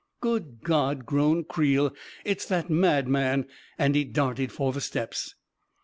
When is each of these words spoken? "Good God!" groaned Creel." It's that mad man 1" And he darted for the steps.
"Good 0.19 0.61
God!" 0.63 1.05
groaned 1.05 1.47
Creel." 1.47 1.93
It's 2.25 2.45
that 2.47 2.71
mad 2.71 3.07
man 3.07 3.41
1" 3.41 3.47
And 3.77 3.93
he 3.95 4.03
darted 4.03 4.51
for 4.51 4.73
the 4.73 4.81
steps. 4.81 5.35